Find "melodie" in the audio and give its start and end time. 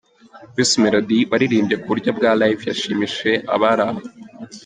0.83-1.27